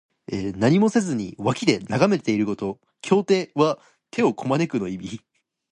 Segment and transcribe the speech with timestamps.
[0.57, 2.79] 何もせずに脇で眺めていること。
[3.07, 3.77] 「拱手」は
[4.09, 5.21] 手をこまぬくの意味。